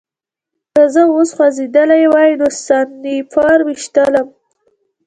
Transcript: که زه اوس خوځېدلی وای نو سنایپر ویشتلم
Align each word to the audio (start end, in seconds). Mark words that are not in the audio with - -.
که 0.73 0.83
زه 0.93 1.01
اوس 1.15 1.29
خوځېدلی 1.35 2.03
وای 2.13 2.31
نو 2.39 2.47
سنایپر 2.65 3.57
ویشتلم 3.67 4.27